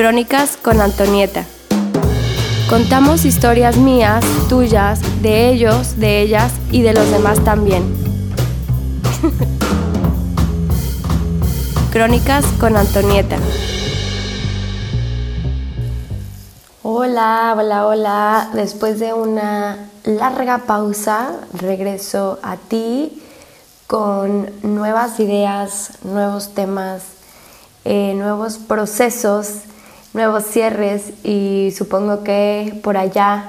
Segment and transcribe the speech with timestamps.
[0.00, 1.44] Crónicas con Antonieta.
[2.70, 7.84] Contamos historias mías, tuyas, de ellos, de ellas y de los demás también.
[11.92, 13.36] Crónicas con Antonieta.
[16.82, 18.50] Hola, hola, hola.
[18.54, 23.22] Después de una larga pausa, regreso a ti
[23.86, 27.02] con nuevas ideas, nuevos temas,
[27.84, 29.64] eh, nuevos procesos
[30.12, 33.44] nuevos cierres y supongo que por allá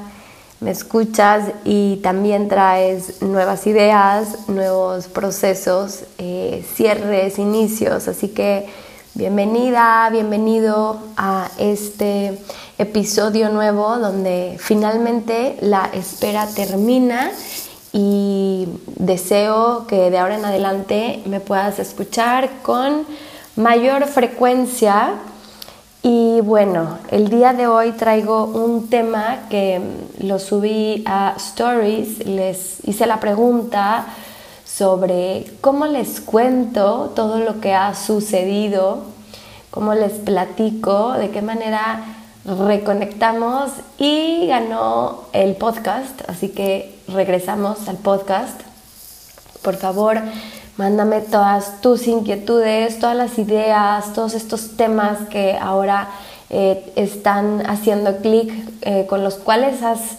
[0.60, 8.08] me escuchas y también traes nuevas ideas, nuevos procesos, eh, cierres, inicios.
[8.08, 8.68] Así que
[9.16, 12.38] bienvenida, bienvenido a este
[12.78, 17.32] episodio nuevo donde finalmente la espera termina
[17.92, 18.68] y
[18.98, 23.08] deseo que de ahora en adelante me puedas escuchar con
[23.56, 25.16] mayor frecuencia
[26.42, 29.80] y bueno, el día de hoy traigo un tema que
[30.22, 34.08] lo subí a Stories, les hice la pregunta
[34.66, 39.04] sobre cómo les cuento todo lo que ha sucedido,
[39.70, 42.06] cómo les platico, de qué manera
[42.44, 48.60] reconectamos y ganó el podcast, así que regresamos al podcast.
[49.62, 50.20] Por favor,
[50.78, 56.08] Mándame todas tus inquietudes, todas las ideas, todos estos temas que ahora
[56.52, 60.18] eh, están haciendo clic, eh, con los cuales has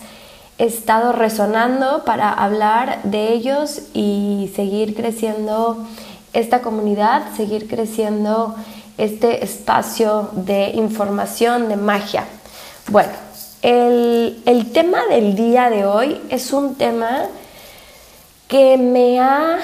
[0.59, 5.87] estado resonando para hablar de ellos y seguir creciendo
[6.33, 8.55] esta comunidad, seguir creciendo
[8.99, 12.25] este espacio de información, de magia.
[12.89, 13.13] Bueno,
[13.63, 17.27] el, el tema del día de hoy es un tema
[18.49, 19.59] que me ha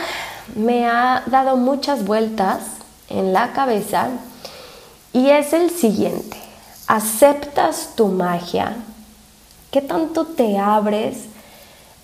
[0.54, 2.60] me ha dado muchas vueltas
[3.08, 4.08] en la cabeza
[5.12, 6.47] y es el siguiente.
[6.88, 8.76] ¿Aceptas tu magia?
[9.70, 11.26] ¿Qué tanto te abres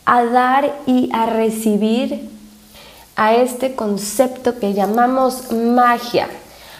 [0.04, 2.30] a dar y a recibir
[3.16, 6.28] a este concepto que llamamos magia?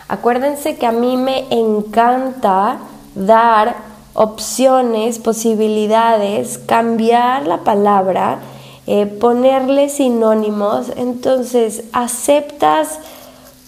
[0.07, 2.79] Acuérdense que a mí me encanta
[3.17, 3.75] dar
[4.13, 8.39] opciones, posibilidades, cambiar la palabra
[8.87, 12.99] eh, ponerle sinónimos, entonces aceptas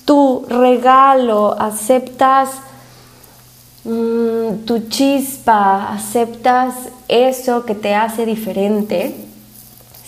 [0.05, 2.51] tu regalo, aceptas
[4.65, 6.75] tu chispa, aceptas
[7.09, 9.15] eso que te hace diferente.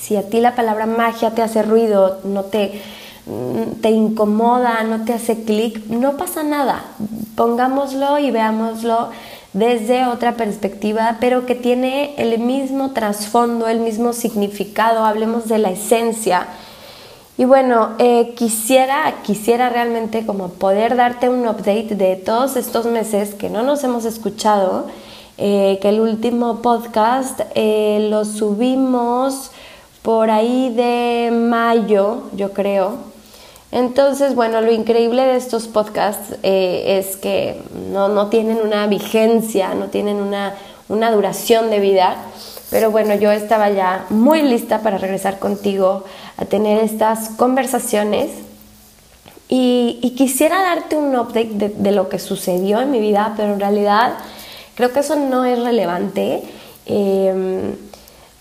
[0.00, 2.81] Si a ti la palabra magia te hace ruido, no te,
[3.26, 6.84] mm, te incomoda, no te hace clic, no pasa nada.
[7.34, 9.10] Pongámoslo y veámoslo
[9.53, 15.70] desde otra perspectiva, pero que tiene el mismo trasfondo, el mismo significado, hablemos de la
[15.70, 16.47] esencia.
[17.38, 23.32] Y bueno, eh, quisiera, quisiera realmente como poder darte un update de todos estos meses
[23.32, 24.87] que no nos hemos escuchado,
[25.37, 29.53] eh, que el último podcast eh, lo subimos
[30.03, 32.94] por ahí de mayo, yo creo,
[33.70, 37.60] entonces, bueno, lo increíble de estos podcasts es que
[37.93, 40.55] no, tienen una vigencia, no tienen una,
[41.12, 42.16] duración de vida,
[42.71, 46.05] pero bueno, yo estaba ya muy lista para regresar contigo
[46.37, 48.31] a tener estas conversaciones
[49.49, 54.15] y, quisiera darte un update de, lo que sucedió en mi vida, pero en realidad
[54.75, 56.43] creo que eso no es relevante.
[56.87, 57.75] Eh,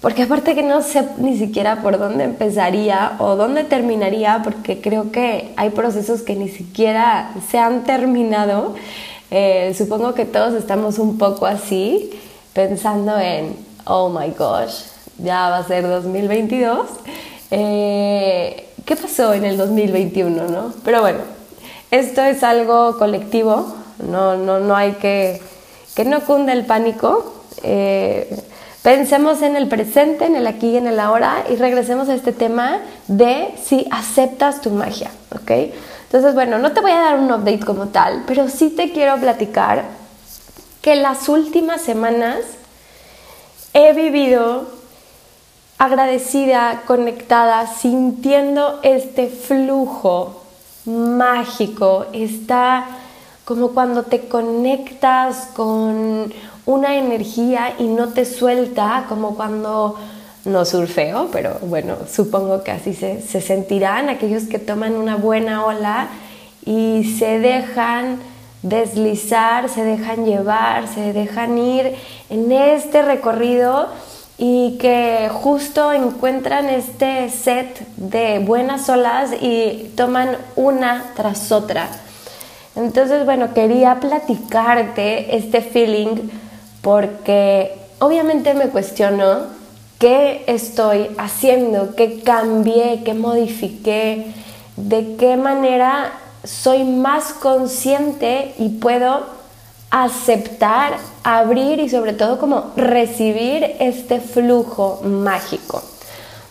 [0.02, 5.12] porque aparte que no sé ni siquiera por dónde empezaría o dónde terminaría, porque creo
[5.12, 8.76] que hay procesos que ni siquiera se han terminado.
[9.32, 12.12] Eh, supongo que todos estamos un poco así,
[12.54, 13.56] pensando en,
[13.88, 14.84] oh my gosh,
[15.18, 16.88] ya va a ser 2022.
[17.52, 20.48] Eh, ¿Qué pasó en el 2021?
[20.48, 20.74] ¿no?
[20.84, 21.20] Pero bueno,
[21.92, 25.42] esto es algo colectivo, no, no, no hay que,
[25.96, 27.34] que no cunda el pánico.
[27.64, 28.44] Eh,
[28.88, 32.32] Pensemos en el presente, en el aquí y en el ahora y regresemos a este
[32.32, 35.52] tema de si aceptas tu magia, ¿ok?
[36.06, 39.18] Entonces, bueno, no te voy a dar un update como tal, pero sí te quiero
[39.18, 39.84] platicar
[40.82, 42.38] que las últimas semanas
[43.78, 44.66] he vivido
[45.78, 50.42] agradecida, conectada, sintiendo este flujo
[50.86, 52.88] mágico, está
[53.46, 56.34] como cuando te conectas con
[56.66, 59.96] una energía y no te suelta como cuando
[60.46, 66.08] no surfeo, pero bueno, supongo que así se, sentirán aquellos que toman una buena ola
[66.66, 68.18] y se dejan
[68.70, 71.96] deslizar, se dejan llevar, se dejan ir
[72.30, 73.88] en este recorrido
[74.38, 81.88] y que justo encuentran este set de buenas olas y toman una tras otra.
[82.76, 86.30] Entonces, bueno, quería platicarte este feeling
[86.82, 89.48] porque obviamente me cuestiono
[89.98, 94.28] qué estoy haciendo, qué cambié, qué modifiqué,
[94.76, 96.12] de qué manera
[96.48, 99.26] soy más consciente y puedo
[99.90, 105.82] aceptar, abrir y sobre todo como recibir este flujo mágico.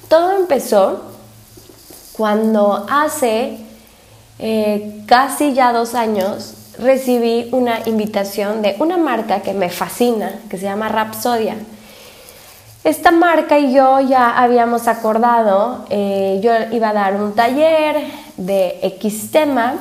[0.08, 1.02] Todo empezó
[2.12, 3.58] cuando hace
[4.38, 10.58] eh, casi ya dos años recibí una invitación de una marca que me fascina, que
[10.58, 11.56] se llama Rapsodia.
[12.86, 17.96] Esta marca y yo ya habíamos acordado, eh, yo iba a dar un taller
[18.36, 19.74] de X tema,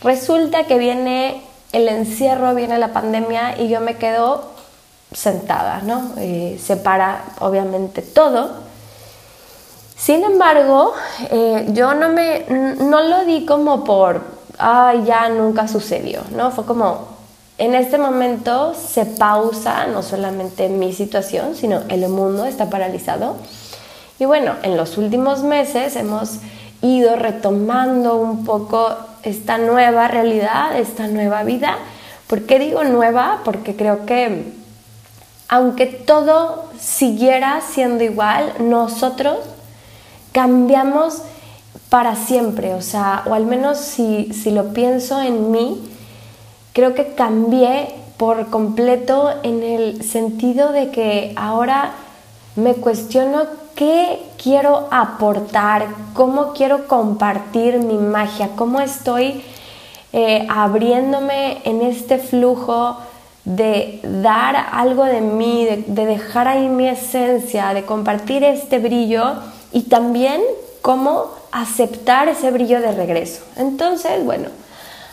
[0.00, 1.42] resulta que viene
[1.72, 4.42] el encierro, viene la pandemia y yo me quedo
[5.12, 6.12] sentada, ¿no?
[6.16, 8.70] Eh, se para obviamente todo
[10.00, 10.94] sin embargo,
[11.30, 14.22] eh, yo no, me, no lo di como por,
[14.56, 16.50] ay, ya nunca sucedió, ¿no?
[16.52, 17.06] Fue como,
[17.60, 23.36] en este momento se pausa no solamente mi situación, sino el mundo está paralizado.
[24.18, 26.38] Y bueno, en los últimos meses hemos
[26.80, 31.76] ido retomando un poco esta nueva realidad, esta nueva vida.
[32.28, 33.42] ¿Por qué digo nueva?
[33.44, 34.54] Porque creo que
[35.46, 39.36] aunque todo siguiera siendo igual, nosotros
[40.32, 41.18] cambiamos
[41.90, 45.89] para siempre, o sea, o al menos si, si lo pienso en mí,
[46.72, 51.92] creo que cambié por completo en el sentido de que ahora
[52.56, 53.42] me cuestiono
[53.74, 59.42] qué quiero aportar, cómo quiero compartir mi magia, cómo estoy
[60.12, 62.98] eh, abriéndome en este flujo
[63.44, 69.34] de dar algo de mí, de dejar ahí mi esencia, de compartir este brillo
[69.72, 70.42] y también
[70.82, 73.42] cómo aceptar ese brillo de regreso.
[73.56, 74.48] Entonces, bueno,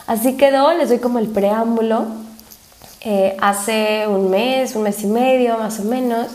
[0.08, 2.06] así quedó, les doy como el preámbulo.
[3.02, 6.26] Eh, hace un mes, un mes y medio más o menos,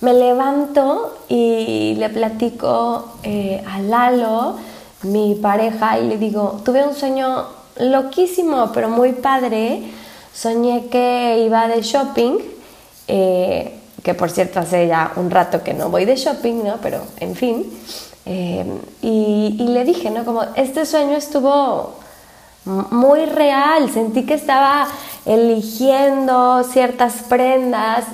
[0.00, 4.56] me levanto y le platico eh, a Lalo,
[5.02, 7.44] mi pareja, y le digo, tuve un sueño
[7.76, 9.82] loquísimo, pero muy padre.
[10.34, 12.38] Soñé que iba de shopping.
[13.08, 16.76] Eh, que por cierto hace ya un rato que no voy de shopping, ¿no?
[16.82, 17.64] Pero en fin.
[18.26, 18.64] Eh,
[19.02, 20.24] y, le dije, ¿no?
[20.24, 21.94] Como este sueño estuvo
[22.64, 24.86] muy real, sentí que estaba
[25.24, 28.04] eligiendo ciertas prendas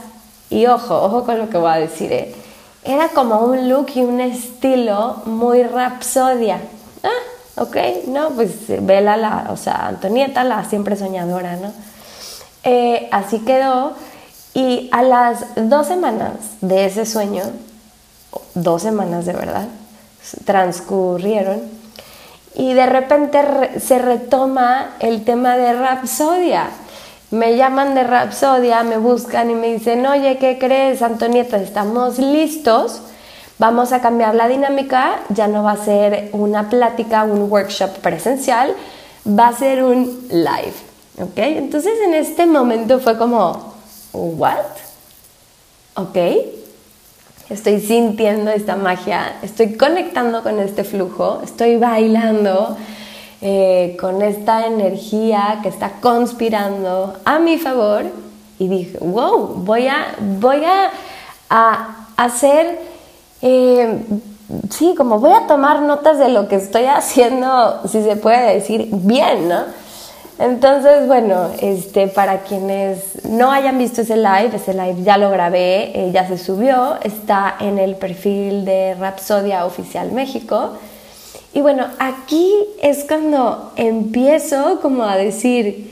[0.51, 2.35] y ojo, ojo con lo que voy a decir, ¿eh?
[2.85, 6.61] era como un look y un estilo muy rapsodia.
[7.03, 8.53] Ah, ok, no, pues
[8.85, 11.73] vela la, o sea, Antonieta, la siempre soñadora, ¿no?
[12.65, 13.93] Eh, así quedó
[14.55, 17.45] y a las dos semanas de ese sueño,
[18.55, 19.69] dos semanas de verdad,
[20.45, 21.78] transcurrieron
[22.59, 23.41] y de repente
[23.79, 26.69] se retoma el tema de Rapsodia.
[27.31, 31.57] Me llaman de Rapsodia, me buscan y me dicen, oye, ¿qué crees, Antonieta?
[31.57, 33.01] Estamos listos,
[33.59, 38.75] vamos a cambiar la dinámica, ya no va a ser una plática, un workshop presencial,
[39.25, 40.75] va a ser un live.
[41.21, 41.39] ¿Ok?
[41.39, 43.75] Entonces en este momento fue como,
[44.13, 44.57] ¿what?
[45.95, 46.58] ¿Ok?
[47.51, 52.77] Estoy sintiendo esta magia, estoy conectando con este flujo, estoy bailando
[53.41, 58.05] eh, con esta energía que está conspirando a mi favor
[58.59, 60.63] y dije, wow, voy a, voy
[61.49, 62.81] a, hacer,
[63.41, 63.99] eh,
[64.69, 68.91] sí, como voy a tomar notas de lo que estoy haciendo, si se puede decir,
[68.93, 69.63] bien, ¿no?
[70.39, 75.91] Entonces, bueno, este, para quienes no hayan visto ese live, ese live ya lo grabé,
[75.95, 80.75] eh, ya se subió, está en el perfil de Rapsodia Oficial México.
[81.53, 85.91] Y bueno, aquí es cuando empiezo como a decir,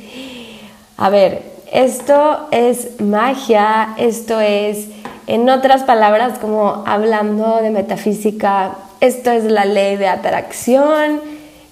[0.97, 4.87] a ver, esto es magia, esto es,
[5.27, 11.21] en otras palabras, como hablando de metafísica, esto es la ley de atracción,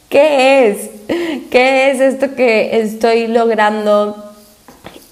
[0.08, 0.90] ¿qué es?
[1.50, 4.32] ¿Qué es esto que estoy logrando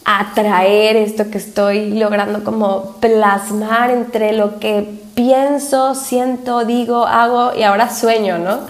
[0.05, 4.85] atraer, esto que estoy logrando como plasmar entre lo que
[5.15, 8.61] pienso, siento, digo, hago y ahora sueño, ¿no?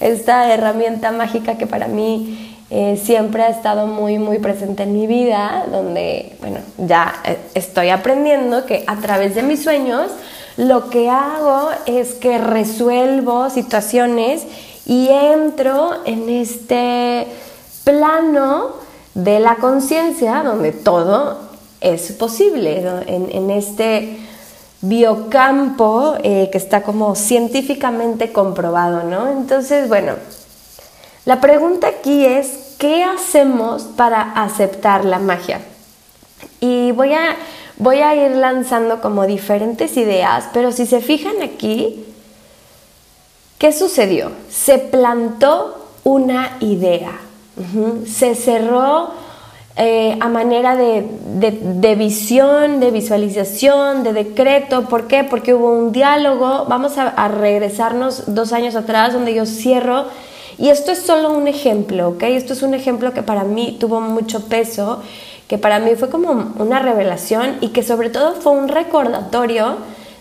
[0.00, 5.06] Esta herramienta mágica que para mí eh, siempre ha estado muy, muy presente en mi
[5.06, 10.10] vida, donde, bueno, ya eh, estoy aprendiendo que a través de mis sueños
[10.56, 14.46] lo que hago es que resuelvo situaciones
[14.86, 17.26] y entro en este
[17.84, 18.70] plano
[19.14, 21.38] de la conciencia donde todo
[21.80, 24.18] es posible, en, este
[24.80, 29.28] biocampo eh, que está como científicamente comprobado, ¿no?
[29.28, 30.14] Entonces, bueno,
[31.24, 35.60] la pregunta aquí es, ¿qué hacemos para aceptar la magia?
[36.60, 37.36] Y voy a,
[37.78, 42.04] voy a ir lanzando como diferentes ideas, pero si se fijan aquí,
[43.62, 44.32] ¿qué sucedió?
[44.50, 47.12] Se plantó una idea,
[48.04, 49.10] se cerró
[49.76, 54.88] eh, a manera de, visión, de visualización, de decreto.
[54.88, 55.22] ¿Por qué?
[55.22, 56.64] Porque hubo un diálogo.
[56.68, 60.06] Vamos a, a, regresarnos dos años atrás donde yo cierro.
[60.58, 62.24] Y esto es solo un ejemplo, ¿ok?
[62.24, 65.02] Esto es un ejemplo que para mí tuvo mucho peso,
[65.46, 69.76] que para mí fue como una revelación y que sobre todo fue un recordatorio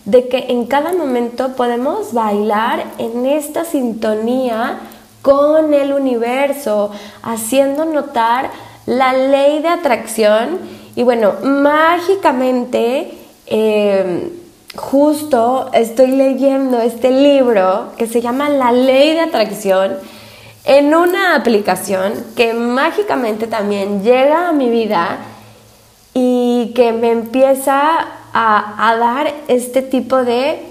[0.05, 4.79] de que en cada momento podemos bailar en esta sintonía
[5.21, 6.91] con el universo,
[7.21, 8.49] haciendo notar
[8.85, 10.59] la ley de atracción.
[10.95, 14.31] Y bueno, mágicamente, eh,
[14.75, 19.97] justo estoy leyendo este libro que se llama La ley de atracción
[20.63, 25.17] en una aplicación que mágicamente también llega a mi vida
[26.13, 30.61] y que me empieza a, dar este tipo de,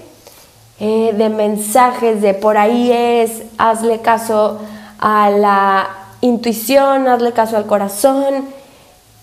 [0.79, 4.59] eh, de mensajes de por ahí es, hazle caso
[4.99, 5.89] a la
[6.21, 8.45] intuición, hazle caso al corazón.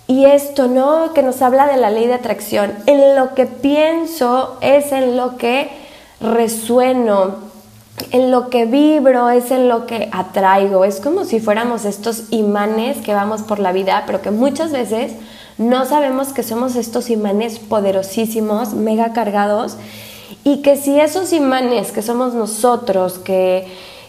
[0.07, 1.13] Y esto, ¿no?
[1.13, 2.73] Que nos habla de la ley de atracción.
[2.87, 5.71] En lo que pienso es en lo que
[6.21, 7.37] resueno,
[8.11, 10.85] en lo que vibro es en lo que atraigo.
[10.85, 15.13] Es como si fuéramos estos imanes que vamos por la vida, pero que muchas veces
[15.59, 19.77] no sabemos que somos estos imanes poderosísimos, mega cargados,
[20.45, 23.67] y que si esos imanes que somos nosotros, que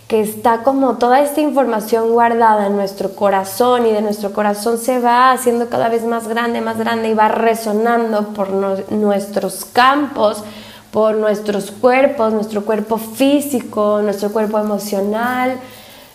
[0.10, 5.00] que está como toda esta información guardada en nuestro corazón y de nuestro corazón se
[5.00, 10.44] va haciendo cada vez más grande, más grande y va resonando por nuestros campos,
[10.91, 15.60] por nuestros cuerpos, nuestro cuerpo físico, nuestro cuerpo emocional,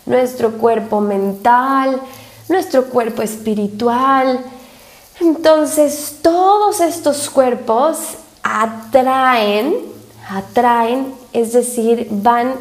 [0.05, 2.01] nuestro cuerpo mental,
[2.49, 4.41] nuestro cuerpo espiritual.
[5.19, 7.97] Entonces todos estos cuerpos
[8.43, 9.75] atraen,
[10.29, 12.53] atraen, es decir, van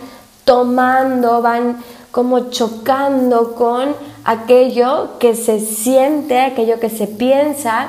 [0.45, 3.95] tomando, van como chocando con
[4.25, 7.89] aquello que se siente, aquello que se piensa.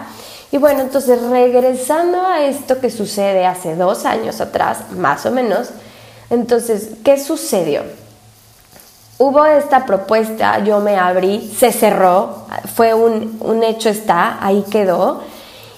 [0.51, 5.69] Y bueno, entonces regresando a esto que sucede hace dos años atrás, más o menos,
[6.29, 7.83] entonces, ¿qué sucedió?
[9.17, 12.45] Hubo esta propuesta, yo me abrí, se cerró,
[12.75, 15.21] fue un, un hecho está, ahí quedó.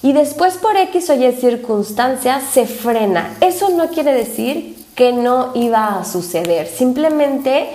[0.01, 3.35] Y después por X o Y circunstancias se frena.
[3.41, 6.67] Eso no quiere decir que no iba a suceder.
[6.67, 7.69] Simplemente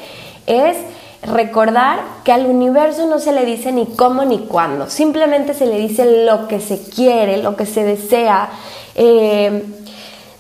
[0.46, 0.76] es
[1.22, 5.78] recordar que al universo no se le dice ni cómo ni cuándo, simplemente se le
[5.78, 8.48] dice lo que se quiere, lo que se desea,
[8.96, 9.64] eh,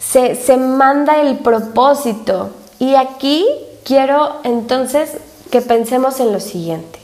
[0.00, 2.50] se, se manda el propósito.
[2.80, 3.46] Y aquí
[3.84, 5.16] quiero entonces
[5.50, 6.98] que pensemos en lo siguiente.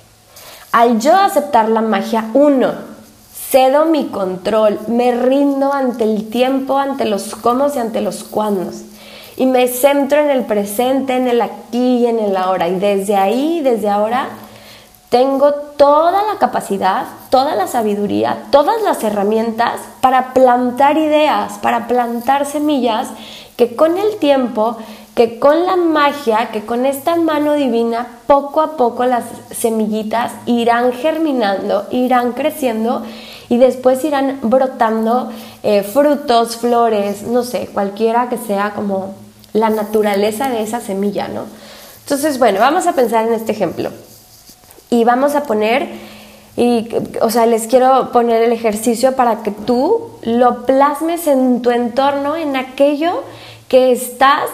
[0.73, 2.73] Al yo aceptar la magia, uno,
[3.50, 8.82] cedo mi control, me rindo ante el tiempo, ante los cómo y ante los cuándos
[9.38, 12.68] y me centro en el presente, en el aquí y en el ahora.
[12.68, 14.28] Y desde ahí, desde ahora,
[15.11, 22.47] tengo toda la capacidad, toda la sabiduría, todas las herramientas para plantar ideas, para plantar
[22.47, 23.08] semillas
[23.56, 24.76] que con el tiempo,
[25.19, 30.93] que con la magia, que con esta mano divina, poco a poco las semillitas irán
[30.93, 33.03] germinando, irán creciendo
[33.49, 35.33] y después irán brotando
[35.65, 39.17] eh, frutos, flores, no sé, cualquiera que sea como
[39.53, 41.47] la naturaleza de esa semilla, ¿no?
[42.03, 43.91] Entonces, bueno, vamos a pensar en este ejemplo.
[44.89, 45.89] Y vamos a poner,
[46.57, 46.91] y,
[47.23, 52.37] o sea, les quiero poner el ejercicio para que tú lo plasmes en tu entorno,
[52.37, 53.25] en aquello
[53.67, 54.49] que estás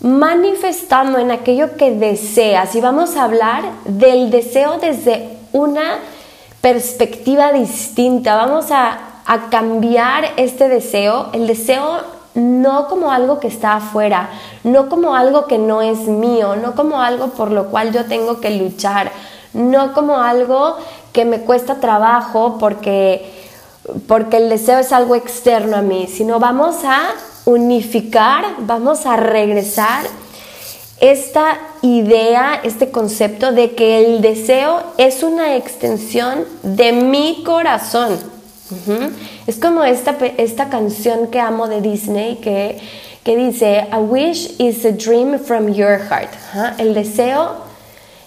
[0.00, 2.74] manifestando, en aquello que deseas.
[2.74, 5.98] Y vamos a hablar del deseo desde una
[6.60, 8.36] perspectiva distinta.
[8.36, 11.30] Vamos a, a cambiar este deseo.
[11.32, 14.28] El deseo no como algo que está afuera,
[14.62, 18.40] no como algo que no es mío, no como algo por lo cual yo tengo
[18.40, 19.10] que luchar,
[19.54, 20.76] no como algo
[21.12, 23.32] que me cuesta trabajo porque,
[24.06, 27.04] porque el deseo es algo externo a mí, sino vamos a
[27.46, 30.04] unificar, vamos a regresar
[31.00, 38.18] esta idea, este concepto de que el deseo es una extensión de mi corazón.
[39.46, 42.80] Es como esta, esta canción que amo de Disney que,
[43.22, 46.30] que dice, A wish is a dream from your heart.
[46.78, 47.66] El deseo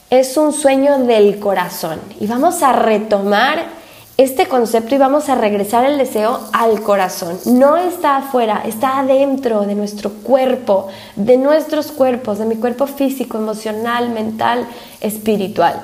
[0.10, 2.00] es un sueño del corazón.
[2.22, 3.79] Y vamos a retomar
[4.20, 7.40] este concepto y vamos a regresar el deseo al corazón.
[7.46, 13.38] No está afuera, está adentro de nuestro cuerpo, de nuestros cuerpos, de mi cuerpo físico,
[13.38, 14.68] emocional, mental,
[15.00, 15.82] espiritual.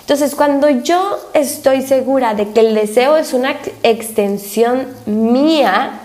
[0.00, 6.02] Entonces, cuando yo estoy segura de que el deseo es una extensión mía,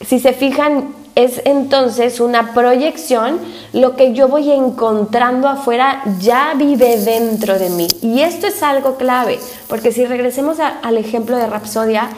[0.00, 3.38] si se fijan, es entonces una proyección,
[3.72, 7.88] lo que yo voy encontrando afuera ya vive dentro de mí.
[8.00, 9.38] Y esto es algo clave,
[9.68, 12.08] porque si regresemos al ejemplo de Rapsodia,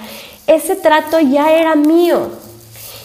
[0.47, 2.29] ese trato ya era mío.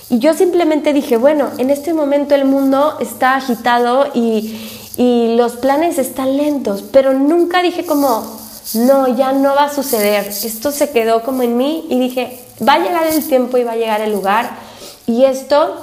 [0.09, 4.57] Y yo simplemente dije, bueno, en este momento el mundo está agitado y,
[4.97, 8.39] y los planes están lentos, pero nunca dije como,
[8.73, 10.27] no, ya no va a suceder.
[10.27, 13.73] Esto se quedó como en mí y dije, va a llegar el tiempo y va
[13.73, 14.68] a llegar el lugar.
[15.09, 15.73] Y esto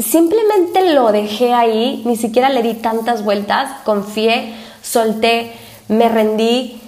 [0.00, 5.52] simplemente lo dejé ahí, ni siquiera le di tantas vueltas, confié, solté,
[5.86, 6.80] me rendí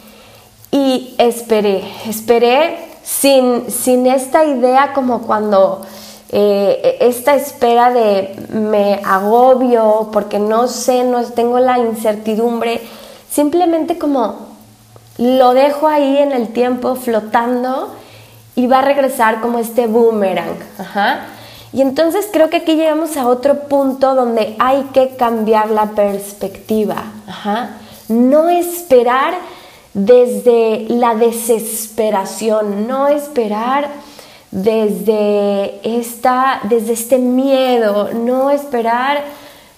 [0.72, 5.82] y esperé, esperé sin, sin esta idea como cuando
[6.30, 12.80] eh, esta espera de me agobio porque no sé, no tengo la incertidumbre,
[13.30, 14.48] simplemente como
[15.16, 17.99] lo dejo ahí en el tiempo flotando
[18.60, 20.58] y va a regresar como este boomerang.
[21.72, 27.04] Y entonces creo que aquí llegamos a otro punto donde hay que cambiar la perspectiva.
[28.08, 29.32] No esperar
[29.94, 33.88] desde la desesperación, no esperar
[34.50, 39.22] desde, esta, desde este miedo, no esperar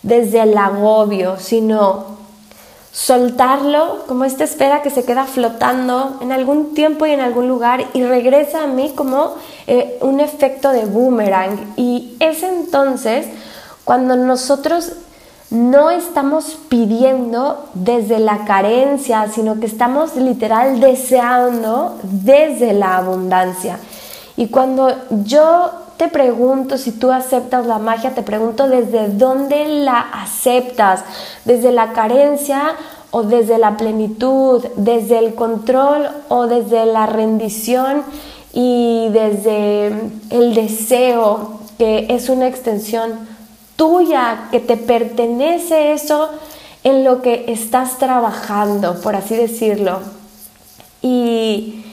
[0.02, 2.21] desde el agobio, sino
[2.92, 7.86] soltarlo como esta espera que se queda flotando en algún tiempo y en algún lugar
[7.94, 9.34] y regresa a mí como
[9.66, 11.72] eh, un efecto de boomerang.
[11.76, 13.26] Y es entonces
[13.84, 14.92] cuando nosotros
[15.50, 23.78] no estamos pidiendo desde la carencia, sino que estamos literal deseando desde la abundancia.
[24.36, 24.94] Y cuando
[25.24, 25.70] yo
[26.02, 31.04] te pregunto si tú aceptas la magia, te pregunto desde dónde la aceptas,
[31.44, 32.74] desde la carencia
[33.12, 38.02] o desde la plenitud, desde el control o desde la rendición
[38.52, 39.92] y desde
[40.30, 43.12] el deseo, que es una extensión
[43.76, 46.30] tuya, que te pertenece eso
[46.82, 50.00] en lo que estás trabajando, por así decirlo.
[51.00, 51.84] Y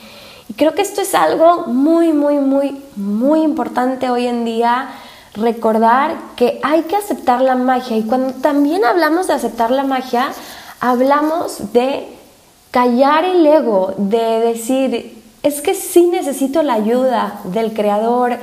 [0.55, 4.89] creo que esto es algo muy, muy, muy, muy importante hoy en día,
[5.33, 7.97] recordar que hay que aceptar la magia.
[7.97, 10.31] Y cuando también hablamos de aceptar la magia,
[10.79, 12.07] hablamos de
[12.71, 18.37] callar el ego, de decir, es que sí necesito la ayuda del creador,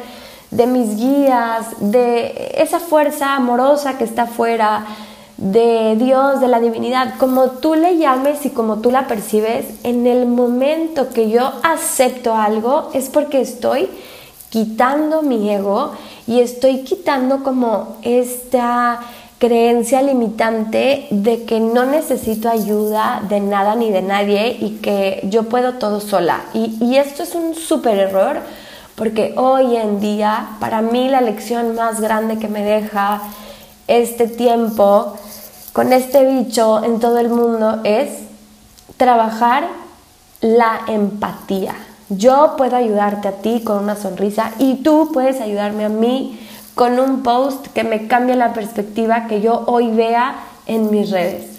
[0.50, 4.86] de mis guías, de esa fuerza amorosa que está afuera,
[5.37, 10.07] de Dios, de la divinidad, como tú le llames y como tú la percibes, en
[10.07, 13.88] el momento que yo acepto algo es porque estoy
[14.49, 15.92] quitando mi ego
[16.27, 19.01] y estoy quitando como esta
[19.38, 25.42] creencia limitante de que no necesito ayuda de nada ni de nadie y que yo
[25.42, 26.46] puedo todo sola.
[26.55, 28.40] Y, y esto es un súper error
[28.94, 33.20] porque hoy en día para mí la lección más grande que me deja
[33.88, 35.16] este tiempo
[35.72, 38.11] con este bicho en todo el mundo es
[38.96, 39.68] trabajar
[40.40, 41.75] la empatía.
[42.09, 46.40] Yo puedo ayudarte a ti con una sonrisa y tú puedes ayudarme a mí
[46.75, 51.57] con un post que me cambie la perspectiva que yo hoy vea en mis redes.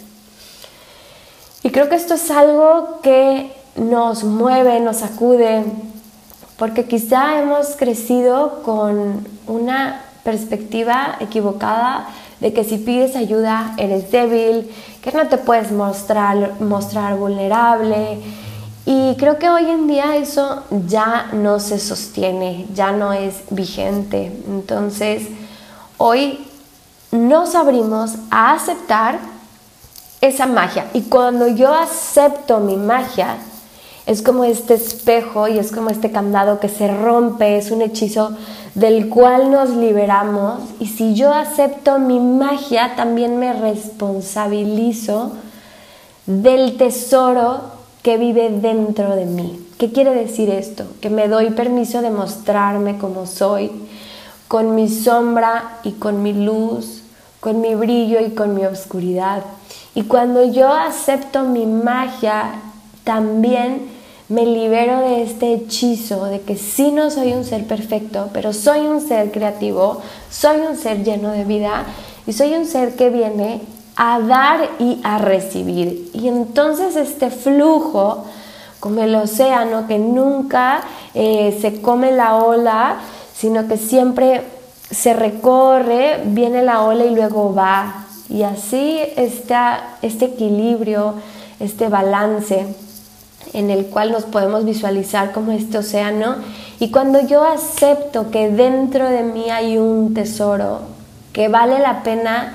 [1.63, 5.63] Y creo que esto es algo que nos mueve, nos sacude,
[6.57, 12.09] porque quizá hemos crecido con una perspectiva equivocada
[12.41, 14.69] de que si pides ayuda eres débil,
[15.01, 18.19] que no te puedes mostrar, mostrar vulnerable.
[18.85, 24.33] Y creo que hoy en día eso ya no se sostiene, ya no es vigente.
[24.49, 25.29] Entonces,
[25.97, 26.45] hoy
[27.11, 29.19] nos abrimos a aceptar
[30.19, 30.87] esa magia.
[30.93, 33.37] Y cuando yo acepto mi magia,
[34.07, 38.31] es como este espejo y es como este candado que se rompe, es un hechizo
[38.73, 45.33] del cual nos liberamos y si yo acepto mi magia, también me responsabilizo
[46.25, 47.59] del tesoro
[48.01, 49.59] que vive dentro de mí.
[49.77, 50.85] ¿Qué quiere decir esto?
[51.01, 53.71] Que me doy permiso de mostrarme como soy,
[54.47, 57.03] con mi sombra y con mi luz,
[57.41, 59.43] con mi brillo y con mi oscuridad.
[59.95, 62.61] Y cuando yo acepto mi magia,
[63.03, 63.96] también
[64.29, 68.81] me libero de este hechizo de que sí no soy un ser perfecto, pero soy
[68.81, 71.85] un ser creativo, soy un ser lleno de vida
[72.25, 73.61] y soy un ser que viene
[73.95, 76.09] a dar y a recibir.
[76.13, 78.25] Y entonces este flujo,
[78.81, 80.81] como el océano que nunca
[81.13, 82.97] eh, se come la ola,
[83.33, 84.41] sino que siempre
[84.91, 88.07] se recorre, viene la ola y luego va.
[88.29, 91.13] Y así está este equilibrio,
[91.61, 92.67] este balance
[93.53, 96.35] en el cual nos podemos visualizar como este océano.
[96.79, 100.81] Y cuando yo acepto que dentro de mí hay un tesoro
[101.33, 102.53] que vale la pena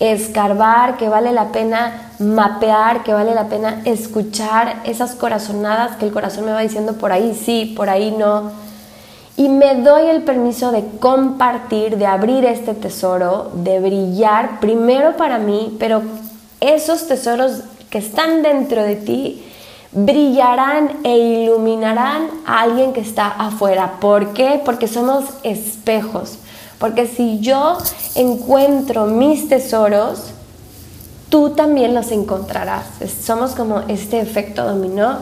[0.00, 6.12] escarbar, que vale la pena mapear, que vale la pena escuchar esas corazonadas que el
[6.12, 8.50] corazón me va diciendo por ahí sí, por ahí no.
[9.36, 15.38] Y me doy el permiso de compartir, de abrir este tesoro, de brillar primero para
[15.38, 16.02] mí, pero
[16.60, 19.44] esos tesoros que están dentro de ti
[19.92, 23.94] brillarán e iluminarán a alguien que está afuera.
[24.00, 24.60] ¿Por qué?
[24.64, 26.38] Porque somos espejos.
[26.78, 27.78] Porque si yo
[28.14, 30.32] encuentro mis tesoros,
[31.28, 32.86] tú también los encontrarás.
[33.24, 35.18] Somos como este efecto dominó.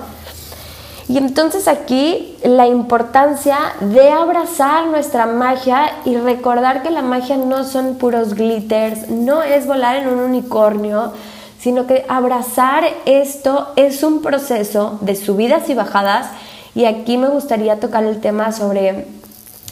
[1.08, 7.64] Y entonces aquí la importancia de abrazar nuestra magia y recordar que la magia no
[7.64, 11.12] son puros glitters, no es volar en un unicornio,
[11.60, 16.28] sino que abrazar esto es un proceso de subidas y bajadas.
[16.74, 19.06] Y aquí me gustaría tocar el tema sobre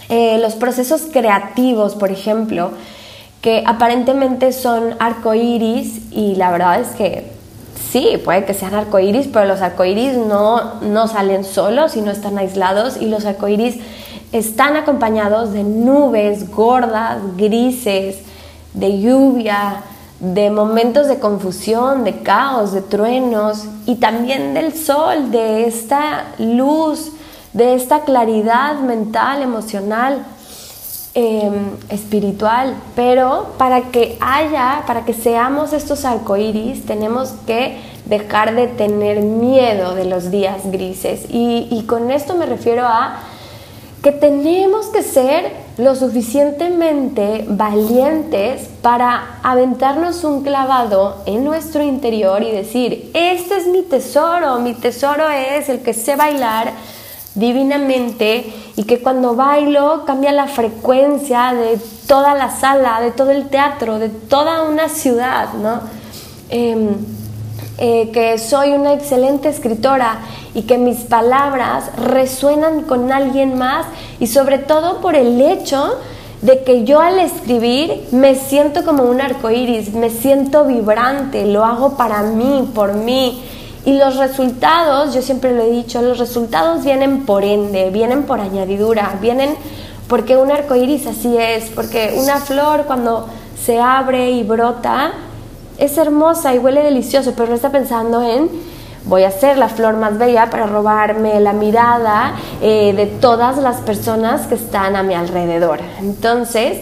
[0.08, 2.72] eh, los procesos creativos, por ejemplo,
[3.40, 7.30] que aparentemente son arcoíris y la verdad es que
[7.90, 12.36] sí, puede que sean arcoíris, pero los arcoíris no, no salen solos y no están
[12.36, 13.76] aislados y los arcoíris
[14.32, 18.18] están acompañados de nubes gordas, grises,
[18.74, 19.82] de lluvia,
[20.20, 27.12] de momentos de confusión, de caos, de truenos y también del sol, de esta luz,
[27.52, 30.26] de esta claridad mental, emocional,
[31.14, 32.74] em, espiritual.
[32.96, 39.94] Pero para que haya, para que seamos estos arcoíris, tenemos que dejar de tener miedo
[39.94, 41.26] de los días grises.
[41.28, 43.20] y con esto me refiero a
[44.02, 52.50] que tenemos que ser lo suficientemente valientes para aventarnos un clavado en nuestro interior y
[52.52, 56.72] decir, este es mi tesoro, mi tesoro es el que sé bailar
[57.34, 63.48] divinamente y que cuando bailo cambia la frecuencia de toda la sala, de todo el
[63.48, 65.80] teatro, de toda una ciudad, ¿no?
[66.50, 67.17] Em,
[67.80, 70.18] eh, que soy una excelente escritora
[70.52, 73.86] y que mis palabras resuenan con alguien más
[74.18, 75.96] y sobre todo por el hecho
[76.42, 81.64] de que yo al escribir me siento como un arco iris, me siento vibrante, lo
[81.64, 83.44] hago para mí, por mí.
[83.84, 88.40] Y los resultados, yo siempre lo he dicho, los resultados vienen por ende, vienen por
[88.40, 89.54] añadidura, vienen
[90.08, 93.28] porque un arco iris así es, porque una flor cuando
[93.64, 95.12] se abre y brota
[95.78, 98.50] es hermosa y huele delicioso, pero no está pensando en
[99.04, 103.76] voy a ser la flor más bella para robarme la mirada eh, de todas las
[103.76, 105.80] personas que están a mi alrededor.
[106.00, 106.78] Entonces,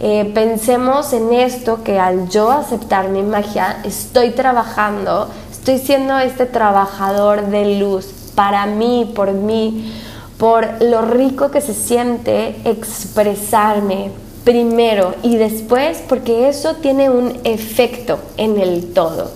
[0.00, 6.46] eh, pensemos en esto, que al yo aceptar mi magia, estoy trabajando, estoy siendo este
[6.46, 9.94] trabajador de luz para mí, por mí,
[10.38, 14.10] por lo rico que se siente expresarme
[14.44, 19.30] primero y después, porque eso tiene un efecto en el todo.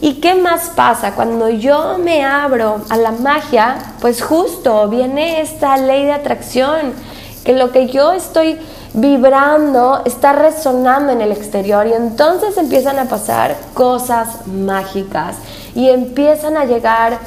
[0.00, 1.14] ¿Y qué más pasa?
[1.14, 6.92] Cuando yo me abro a la magia, pues justo viene esta ley de atracción,
[7.44, 8.58] que lo que yo estoy
[8.92, 15.36] vibrando está resonando en el exterior y entonces empiezan a pasar cosas mágicas
[15.74, 17.18] y empiezan a llegar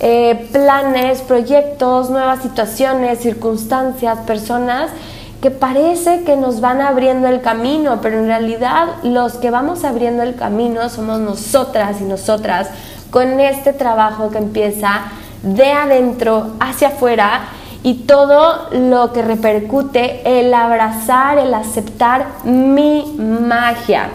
[0.00, 4.90] eh, planes, proyectos, nuevas situaciones, circunstancias, personas
[5.40, 10.22] que parece que nos van abriendo el camino, pero en realidad los que vamos abriendo
[10.22, 12.68] el camino somos nosotras y nosotras
[13.10, 15.04] con este trabajo que empieza
[15.42, 17.48] de adentro hacia afuera
[17.82, 24.10] y todo lo que repercute el abrazar, el aceptar mi magia.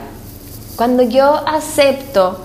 [0.76, 2.40] Cuando yo acepto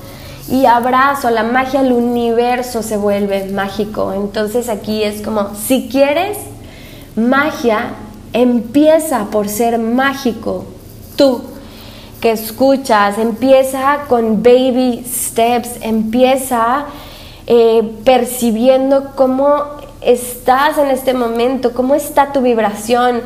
[0.49, 4.15] y abrazo la magia, el universo se vuelve mágico.
[4.15, 6.39] Entonces aquí es como, si quieres
[7.17, 7.91] magia,
[8.33, 10.65] Empieza por ser mágico.
[11.17, 11.43] Tú
[12.21, 16.87] que escuchas, empieza con baby steps, empieza
[17.47, 19.63] eh, percibiendo cómo
[20.03, 23.23] estás en este momento, cómo está tu vibración,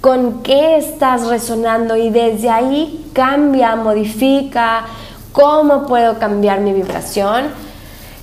[0.00, 4.84] con qué estás resonando y desde ahí cambia, modifica,
[5.32, 7.67] cómo puedo cambiar mi vibración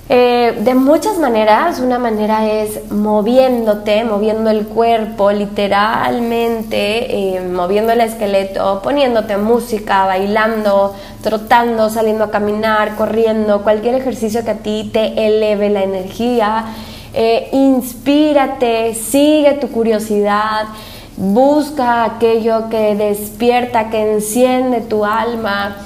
[0.07, 8.01] eh, de muchas maneras, una manera es moviéndote, moviendo el cuerpo, literalmente, eh, moviendo el
[8.01, 15.25] esqueleto, poniéndote música, bailando, trotando, saliendo a caminar, corriendo, cualquier ejercicio que a ti te
[15.25, 16.65] eleve la energía.
[17.15, 20.65] Eh, inspírate, sigue tu curiosidad,
[21.17, 25.77] busca aquello que despierta, que enciende tu alma.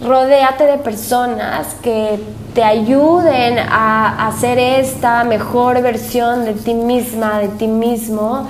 [0.00, 2.20] Rodéate de personas que
[2.54, 8.48] te ayuden a hacer esta mejor versión de ti misma, de ti mismo.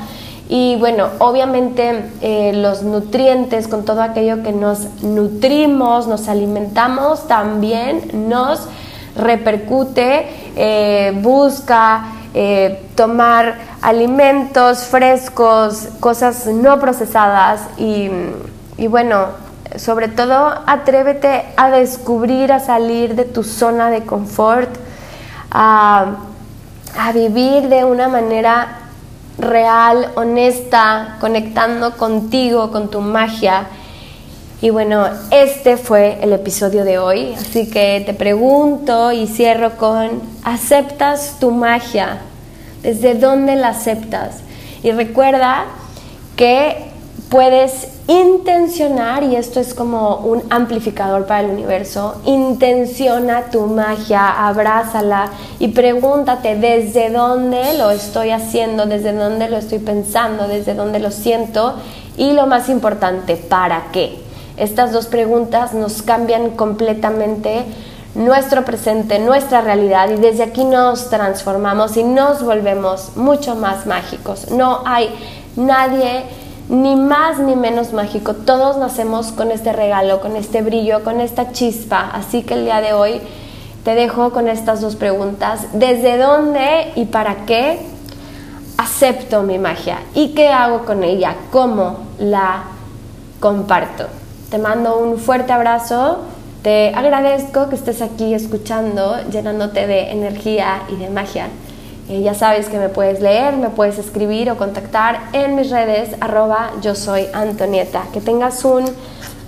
[0.49, 8.29] Y bueno, obviamente eh, los nutrientes, con todo aquello que nos nutrimos, nos alimentamos, también
[8.29, 8.67] nos
[9.15, 18.11] repercute, eh, busca eh, tomar alimentos frescos, cosas no procesadas y,
[18.79, 24.71] y bueno, sobre todo atrévete a descubrir, a salir de tu zona de confort,
[25.51, 26.17] a,
[27.15, 28.79] vivir de una manera
[29.39, 33.67] real, honesta, conectando contigo, con tu magia.
[34.61, 40.23] Y bueno, este fue el episodio de hoy, así que te pregunto y cierro con,
[40.43, 42.19] ¿aceptas tu magia?
[42.83, 44.41] ¿Desde dónde la aceptas?
[44.83, 45.67] Y recuerda
[46.37, 46.88] que
[47.29, 55.31] puedes intencionar, y esto es como un amplificador para el universo, intenciona tu magia, abrázala
[55.59, 61.11] y pregúntate desde dónde lo estoy haciendo, desde dónde lo estoy pensando, desde dónde lo
[61.11, 61.75] siento
[62.17, 64.19] y lo más importante, ¿para qué?
[64.57, 67.65] Estas dos preguntas nos cambian completamente
[68.15, 74.51] nuestro presente, nuestra realidad y desde aquí nos transformamos y nos volvemos mucho más mágicos.
[74.51, 75.11] No hay
[75.57, 76.25] nadie
[76.69, 78.35] ni más ni menos mágico.
[78.35, 82.11] Todos nacemos con este regalo, con este brillo, con esta chispa.
[82.13, 83.21] Así que el día de hoy
[83.85, 85.67] te dejo con estas dos preguntas.
[85.73, 87.81] ¿Desde dónde y para qué
[88.77, 90.01] acepto mi magia?
[90.15, 91.37] ¿Y qué hago con ella?
[91.51, 92.65] ¿Cómo la
[93.41, 94.07] comparto?
[94.51, 96.19] Te mando un fuerte abrazo.
[96.63, 101.49] Te agradezco que estés aquí escuchando, llenándote de energía y de magia.
[102.09, 106.71] Ya sabes que me puedes leer, me puedes escribir o contactar en mis redes arroba
[106.81, 108.05] yo soy Antonieta.
[108.15, 108.87] Que tengas un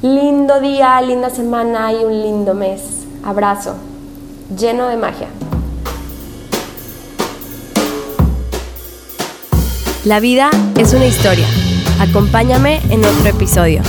[0.03, 2.83] lindo día, linda semana y un lindo mes.
[3.25, 3.77] Abrazo,
[4.55, 5.29] lleno de magia.
[10.05, 11.47] La vida es una historia.
[11.99, 13.81] Acompáñame en otro episodio.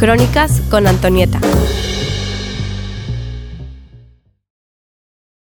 [0.00, 1.38] Crónicas con Antonieta.